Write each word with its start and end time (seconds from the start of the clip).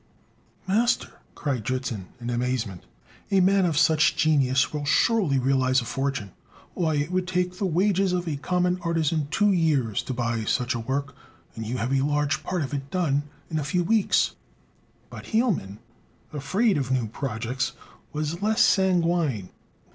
"Master," 0.67 1.19
cried 1.35 1.63
Dritzhn 1.63 2.05
in 2.19 2.31
amazement, 2.31 2.87
"a 3.29 3.39
man 3.39 3.65
of 3.67 3.77
such 3.77 4.15
genius 4.15 4.73
will 4.73 4.83
surely 4.83 5.37
realize 5.37 5.79
a 5.79 5.85
fortune! 5.85 6.31
Why, 6.73 6.95
it 6.95 7.11
would 7.11 7.27
take 7.27 7.59
the 7.59 7.67
wages 7.67 8.11
of 8.11 8.27
a 8.27 8.37
common 8.37 8.79
artisan 8.81 9.27
two 9.29 9.51
years 9.51 10.01
to 10.05 10.13
buy 10.15 10.43
such 10.45 10.73
a 10.73 10.79
work; 10.79 11.15
and 11.55 11.67
you 11.67 11.77
have 11.77 11.93
a 11.93 12.01
large 12.03 12.41
part 12.43 12.63
of 12.63 12.73
it 12.73 12.89
done 12.89 13.29
in 13.51 13.59
a 13.59 13.63
few 13.63 13.83
weeks." 13.83 14.31
But 15.11 15.25
Hielman, 15.27 15.77
afraid 16.33 16.79
of 16.79 16.89
new 16.89 17.05
projects, 17.05 17.73
was 18.11 18.41
less 18.41 18.61
sanguine. 18.63 19.49